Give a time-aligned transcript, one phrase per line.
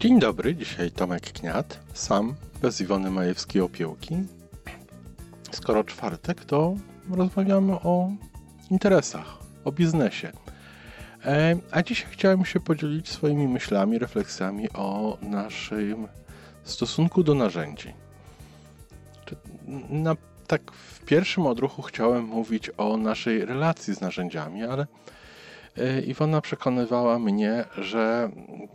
[0.00, 4.16] Dzień dobry, dzisiaj Tomek Kniat, sam, bez Iwony Majewskiej opiełki.
[5.50, 6.74] Skoro czwartek, to
[7.10, 8.10] rozmawiamy o
[8.70, 10.32] interesach, o biznesie.
[11.24, 16.08] E, a dzisiaj chciałem się podzielić swoimi myślami, refleksjami o naszym
[16.64, 17.94] stosunku do narzędzi.
[19.90, 24.86] Na, tak w pierwszym odruchu chciałem mówić o naszej relacji z narzędziami, ale
[26.06, 28.30] Iwona przekonywała mnie, że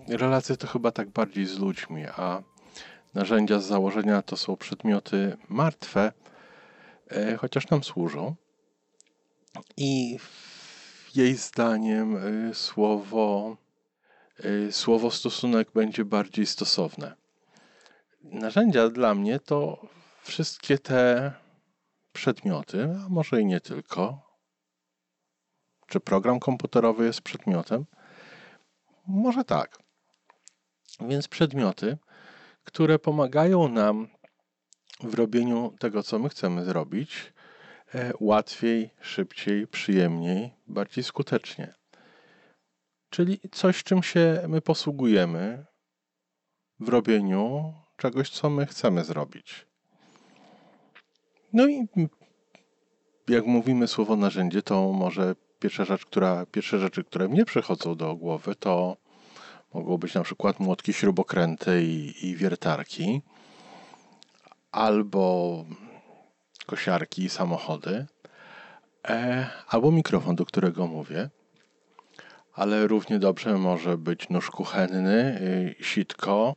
[0.08, 2.44] relacje to chyba tak bardziej z ludźmi, a
[3.14, 6.12] narzędzia z założenia to są przedmioty martwe,
[7.08, 8.36] e, chociaż nam służą.
[9.78, 10.18] I
[11.16, 13.58] jej zdaniem e, słowo,
[14.72, 17.16] słowo stosunek będzie bardziej stosowne.
[18.24, 19.88] Narzędzia dla mnie to
[20.24, 21.32] wszystkie te
[22.14, 24.25] przedmioty, a może i nie tylko.
[25.88, 27.86] Czy program komputerowy jest przedmiotem?
[29.08, 29.78] Może tak.
[31.00, 31.98] Więc przedmioty,
[32.64, 34.08] które pomagają nam
[35.04, 37.34] w robieniu tego, co my chcemy zrobić,
[37.96, 41.74] e, łatwiej, szybciej, przyjemniej, bardziej skutecznie.
[43.10, 45.66] Czyli coś, czym się my posługujemy
[46.80, 49.68] w robieniu czegoś, co my chcemy zrobić.
[51.54, 51.88] No i
[53.28, 58.16] jak mówimy słowo narzędzie, to może pierwsza rzecz, która, pierwsze rzeczy, które mnie przychodzą do
[58.16, 58.98] głowy, to
[59.74, 63.22] mogą być na przykład młotki, śrubokręty i, i wiertarki,
[64.72, 65.66] albo
[66.66, 68.06] kosiarki i samochody,
[69.08, 71.30] e, albo mikrofon, do którego mówię.
[72.54, 76.56] Ale równie dobrze może być nóż kuchenny, y, sitko,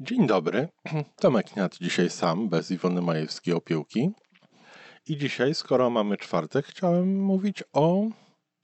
[0.00, 0.68] Dzień dobry.
[1.22, 4.10] Tomek Niat dzisiaj sam, bez Iwony Majewskiej opiełki.
[5.06, 8.02] I dzisiaj, skoro mamy czwartek, chciałem mówić o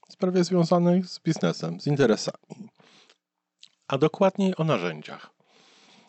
[0.09, 2.69] sprawie związanych z biznesem, z interesami.
[3.89, 5.31] A dokładniej o narzędziach.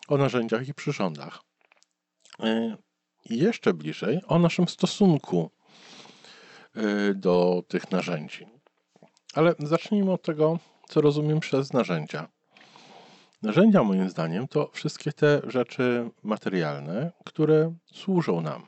[0.08, 1.42] O narzędziach i przyrządach.
[3.24, 5.50] I jeszcze bliżej o naszym stosunku
[6.76, 8.46] y, do tych narzędzi.
[9.34, 12.35] Ale zacznijmy od tego, co rozumiem przez narzędzia.
[13.42, 18.66] Narzędzia, moim zdaniem, to wszystkie te rzeczy materialne, które służą nam,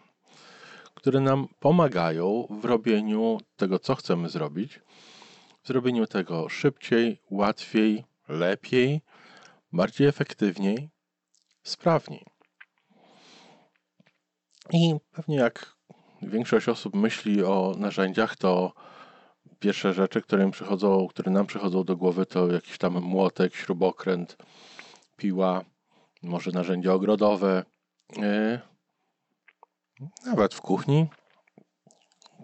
[0.94, 4.80] które nam pomagają w robieniu tego, co chcemy zrobić,
[5.62, 9.00] w zrobieniu tego szybciej, łatwiej, lepiej,
[9.72, 10.90] bardziej efektywniej,
[11.62, 12.24] sprawniej.
[14.72, 15.74] I pewnie jak
[16.22, 18.72] większość osób myśli o narzędziach, to
[19.58, 24.36] pierwsze rzeczy, które, przychodzą, które nam przychodzą do głowy, to jakiś tam młotek, śrubokręt,
[25.16, 25.64] piła,
[26.22, 27.64] może narzędzia ogrodowe.
[28.18, 28.60] E,
[30.26, 31.06] nawet w kuchni.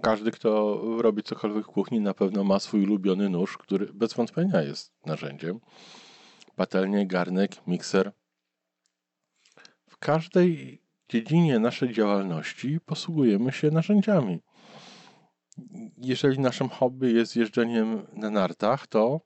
[0.03, 4.63] Każdy, kto robi cokolwiek w kuchni, na pewno ma swój ulubiony nóż, który bez wątpienia
[4.63, 5.61] jest narzędziem.
[6.57, 8.13] Patelnie, garnek, mikser.
[9.87, 14.41] W każdej dziedzinie naszej działalności posługujemy się narzędziami.
[15.99, 19.21] Jeżeli naszym hobby jest jeżdżeniem na nartach, to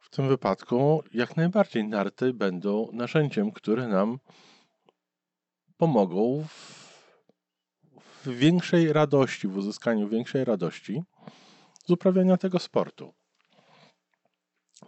[0.00, 4.18] w tym wypadku jak najbardziej narty będą narzędziem, które nam
[5.76, 6.88] pomogą w,
[8.24, 11.02] w większej radości, w uzyskaniu większej radości
[11.86, 13.14] z uprawiania tego sportu.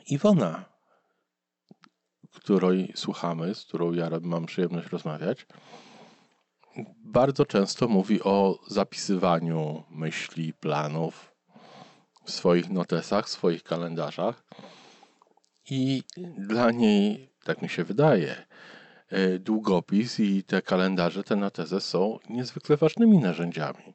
[0.07, 0.65] Iwona,
[2.31, 5.47] której słuchamy, z którą ja mam przyjemność rozmawiać,
[7.05, 11.33] bardzo często mówi o zapisywaniu myśli, planów
[12.25, 14.45] w swoich notesach, w swoich kalendarzach.
[15.71, 16.03] I
[16.39, 18.47] dla niej, tak mi się wydaje,
[19.09, 23.95] e, długopis i te kalendarze, te notezy są niezwykle ważnymi narzędziami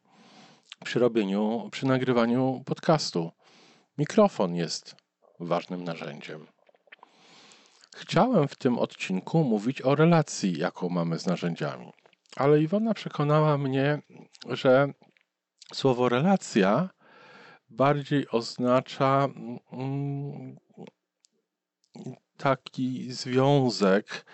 [0.83, 3.31] przy robieniu, przy nagrywaniu podcastu.
[3.97, 4.95] Mikrofon jest
[5.39, 6.47] ważnym narzędziem.
[7.95, 11.91] Chciałem w tym odcinku mówić o relacji, jaką mamy z narzędziami
[12.35, 14.01] Ale Iwona przekonała mnie,
[14.49, 14.93] że
[15.73, 16.89] słowo relacja
[17.69, 19.27] bardziej oznacza
[19.71, 20.55] mm,
[22.37, 24.25] taki związek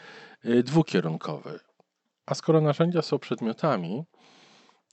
[0.45, 1.59] y, dwukierunkowy.
[2.25, 4.03] A skoro narzędzia są przedmiotami,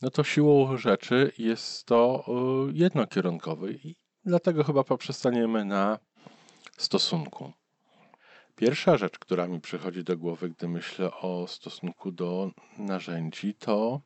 [0.02, 2.24] no to siłą rzeczy jest to
[2.68, 5.98] y, jednokierunkowy i dlatego chyba poprzestaniemy na
[6.78, 7.52] stosunku.
[8.58, 14.00] Pierwsza rzecz, która mi przychodzi do głowy, gdy myślę o stosunku do narzędzi, to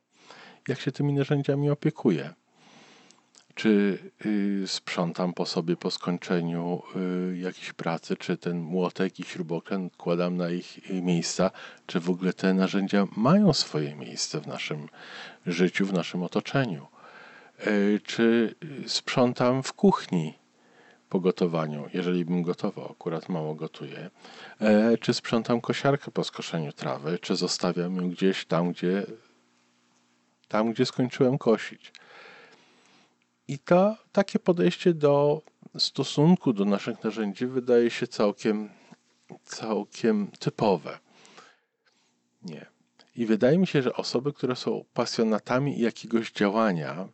[0.69, 2.35] jak się tymi narzędziami opiekuję.
[3.55, 6.83] Czy y, sprzątam po sobie po skończeniu
[7.33, 11.51] y, jakiejś pracy, czy ten młotek i śrubokręt kładam na ich miejsca,
[11.87, 14.89] czy w ogóle te narzędzia mają swoje miejsce w naszym
[15.47, 16.87] życiu, w naszym otoczeniu.
[17.67, 18.55] Y, czy
[18.87, 20.42] sprzątam w kuchni
[21.13, 24.11] po gotowaniu, jeżeli bym gotował, akurat mało gotuję,
[24.61, 29.07] e, czy sprzątam kosiarkę po skoszeniu trawy, czy zostawiam ją gdzieś tam, gdzie
[30.49, 31.93] tam, gdzie skończyłem kosić.
[33.49, 35.43] I to takie podejście do
[35.79, 38.69] stosunku do naszych narzędzi wydaje się całkiem,
[39.45, 40.99] całkiem typowe.
[42.43, 42.67] Nie.
[43.17, 47.09] I wydaje mi się, że osoby, które są pasjonatami jakiegoś działania,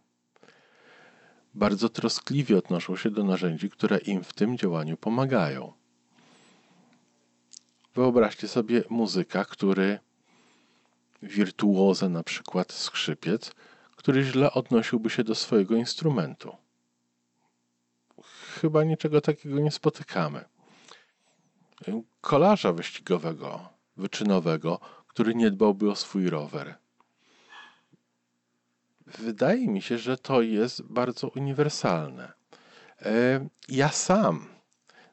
[1.58, 5.72] bardzo troskliwie odnoszą się do narzędzi, które im w tym działaniu pomagają.
[7.94, 9.98] Wyobraźcie sobie muzyka, który
[11.22, 13.52] wirtuoza, na przykład skrzypiec,
[13.96, 16.56] który źle odnosiłby się do swojego instrumentu.
[18.60, 20.44] Chyba niczego takiego nie spotykamy.
[22.20, 26.74] Kolarza wyścigowego, wyczynowego, który nie dbałby o swój rower.
[29.18, 32.32] Wydaje mi się, że to jest bardzo uniwersalne.
[33.02, 34.46] E, ja sam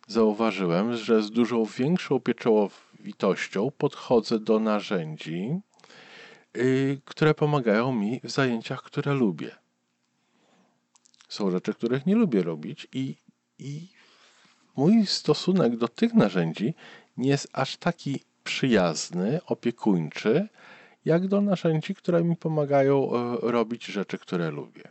[0.07, 5.61] zauważyłem, że z dużo większą pieczołowitością podchodzę do narzędzi,
[6.57, 9.55] Y, które pomagają mi w zajęciach, które lubię.
[11.29, 13.15] Są rzeczy, których nie lubię robić, i,
[13.59, 13.87] i
[14.75, 16.73] mój stosunek do tych narzędzi
[17.17, 20.47] nie jest aż taki przyjazny, opiekuńczy,
[21.05, 24.83] jak do narzędzi, które mi pomagają e, robić rzeczy, które lubię.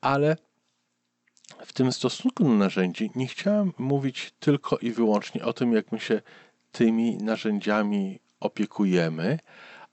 [0.00, 0.36] Ale
[1.66, 6.00] w tym stosunku do narzędzi nie chciałem mówić tylko i wyłącznie o tym, jak my
[6.00, 6.22] się
[6.72, 9.38] tymi narzędziami opiekujemy,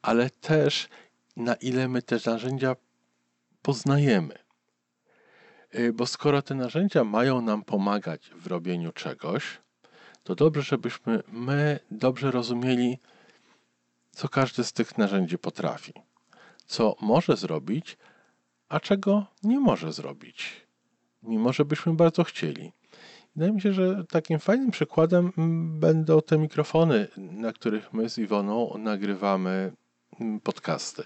[0.02, 0.90] ale też
[1.38, 2.76] na ile my te narzędzia
[3.62, 4.34] poznajemy.
[5.76, 9.58] Y, bo skoro te narzędzia mają nam pomagać w robieniu czegoś,
[10.24, 13.00] to dobrze, żebyśmy my dobrze rozumieli,
[14.12, 15.94] co każde z tych narzędzi potrafi,
[16.66, 17.98] co może zrobić,
[18.70, 20.66] a czego nie może zrobić,
[21.24, 22.72] mimo że byśmy bardzo chcieli.
[23.36, 25.32] Wydaje mi się, że takim fajnym przykładem
[25.80, 29.72] będą te mikrofony, na których my z Iwoną nagrywamy
[30.20, 31.04] Mm, podcasty.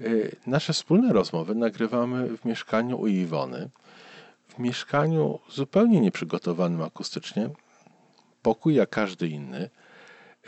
[0.00, 3.70] Y, nasze wspólne rozmowy nagrywamy w mieszkaniu u Iwony.
[4.48, 7.50] W mieszkaniu zupełnie nieprzygotowanym akustycznie,
[8.42, 9.70] pokój jak każdy inny,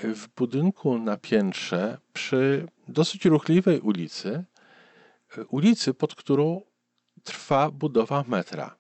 [0.03, 4.45] w budynku na piętrze przy dosyć ruchliwej ulicy,
[5.39, 6.63] y, ulicy, pod którą
[7.25, 8.77] trwa budowa metra.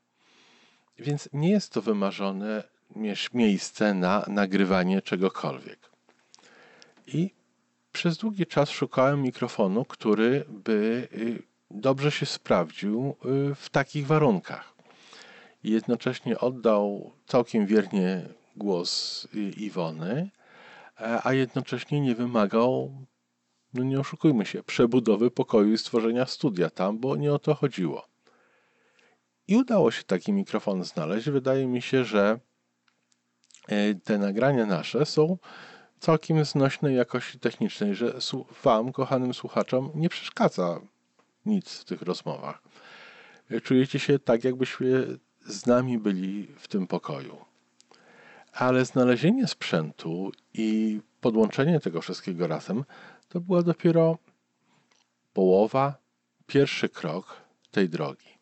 [0.98, 2.62] Więc nie jest to wymarzone
[3.34, 5.90] miejsce na nagrywanie czegokolwiek.
[7.06, 7.34] I
[7.92, 13.16] przez długi czas szukałem mikrofonu, który by y, dobrze się sprawdził
[13.50, 14.74] y, w takich warunkach.
[15.64, 18.22] Jednocześnie oddał całkiem wiernie
[18.56, 20.30] głos y, Iwony,
[21.24, 22.92] a jednocześnie nie wymagał,
[23.74, 28.08] no nie oszukujmy się, przebudowy pokoju i stworzenia studia tam, bo nie o to chodziło.
[29.48, 31.30] I udało się taki mikrofon znaleźć.
[31.30, 32.40] Wydaje mi się, że
[34.04, 35.38] te nagrania nasze są
[36.00, 38.18] całkiem znośnej jakości technicznej, że
[38.64, 40.80] Wam, kochanym słuchaczom, nie przeszkadza
[41.46, 42.62] nic w tych rozmowach.
[43.62, 47.47] Czujecie się tak, jakbyśmy z nami byli w tym pokoju.
[48.58, 52.84] Ale znalezienie sprzętu i podłączenie tego wszystkiego razem
[53.28, 54.18] to była dopiero
[55.32, 55.94] połowa,
[56.46, 57.36] pierwszy krok
[57.70, 58.38] tej drogi.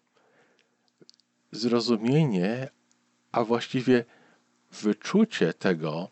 [1.52, 2.68] Zrozumienie,
[3.32, 4.04] a właściwie
[4.82, 6.08] wyczucie tego,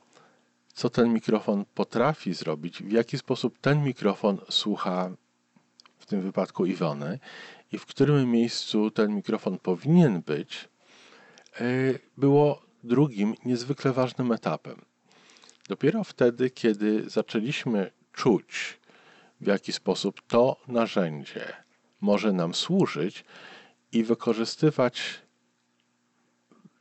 [0.75, 5.11] co ten mikrofon potrafi zrobić, w jaki sposób ten mikrofon słucha,
[5.99, 7.19] w tym wypadku Iwony,
[7.73, 10.69] i w którym miejscu ten mikrofon powinien być,
[11.61, 11.65] e,
[12.17, 14.85] było drugim niezwykle ważnym etapem.
[15.69, 18.79] Dopiero wtedy, kiedy zaczęliśmy czuć,
[19.41, 21.53] w jaki sposób to narzędzie
[22.01, 23.25] może nam służyć
[23.93, 25.21] i wykorzystywać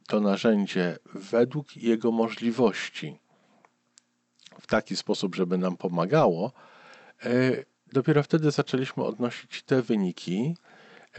[0.07, 3.19] to narzędzie według jego możliwości,
[4.62, 6.51] w taki sposób, żeby nam pomagało,
[7.25, 7.29] e,
[7.93, 10.55] dopiero wtedy zaczęliśmy odnosić te wyniki,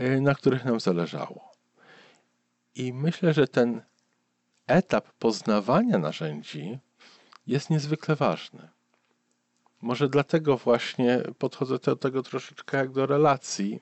[0.00, 1.52] y, na których nam zależało.
[2.74, 3.82] I myślę, że ten
[4.66, 6.78] etap poznawania narzędzi
[7.46, 8.68] jest niezwykle ważny.
[9.82, 13.80] Może dlatego właśnie podchodzę do tego troszeczkę jak do relacji.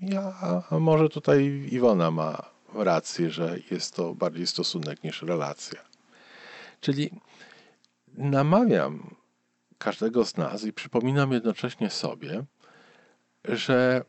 [0.00, 0.34] Ja,
[0.70, 5.80] a może tutaj Iwona ma rację, że jest to bardziej stosunek niż relacja.
[6.80, 7.10] Czyli
[8.14, 9.14] namawiam
[9.78, 12.44] każdego z nas i przypominam jednocześnie sobie,
[13.44, 14.04] że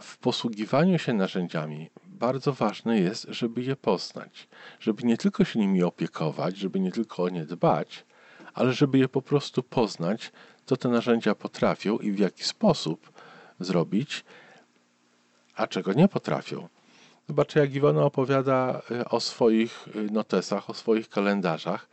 [0.00, 4.48] w posługiwaniu się narzędziami bardzo ważne jest, żeby je poznać,
[4.80, 8.04] żeby nie tylko się nimi opiekować, żeby nie tylko o nie dbać,
[8.54, 10.32] ale żeby je po prostu poznać,
[10.66, 13.12] co te narzędzia potrafią i w jaki sposób
[13.60, 14.24] zrobić,
[15.54, 16.68] a czego nie potrafią.
[17.28, 21.88] Zobaczcie, jak Iwona opowiada y, o swoich y, notesach, o swoich kalendarzach,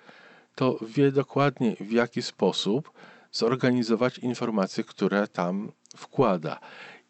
[0.56, 2.92] to wie dokładnie w jaki sposób
[3.32, 6.60] zorganizować informacje, które tam wkłada.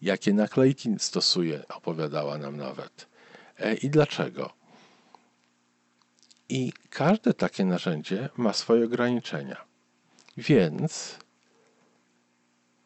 [0.01, 3.07] Jakie naklejki stosuje, opowiadała nam nawet.
[3.59, 4.53] E, I dlaczego?
[6.49, 9.65] I każde takie narzędzie ma swoje ograniczenia.
[10.37, 11.19] Więc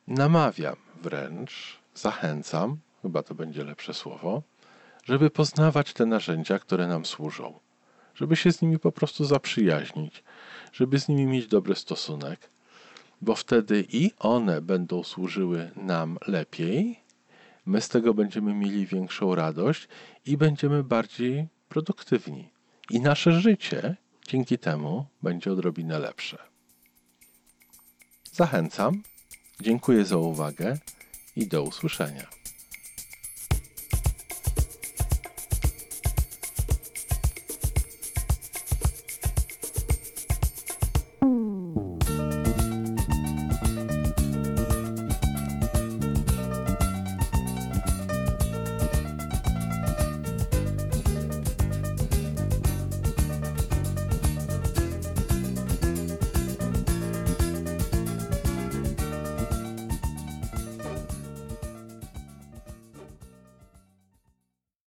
[0.08, 4.44] namawiam wręcz, zachęcam, chyba to będzie lepsze słowo,
[5.06, 7.60] żeby poznawać te narzędzia, które nam służą,
[8.16, 10.24] żeby się z nimi po prostu zaprzyjaźnić,
[10.74, 12.50] żeby z nimi mieć dobry stosunek,
[13.22, 17.00] bo wtedy i one będą służyły nam lepiej,
[17.66, 19.88] my z tego będziemy mieli większą radość
[20.26, 22.50] i będziemy bardziej produktywni.
[22.90, 23.96] I nasze życie
[24.28, 26.38] dzięki temu będzie odrobinę lepsze.
[28.32, 29.04] Zachęcam,
[29.62, 30.78] dziękuję za uwagę
[31.36, 32.41] i do usłyszenia.